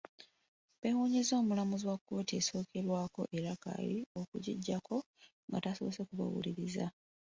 [0.81, 4.97] Beewuunyizza omulamuzi wa kkooti esookerwako e Rakai okugiggyako
[5.47, 6.85] nga tasoose kubawuliriza.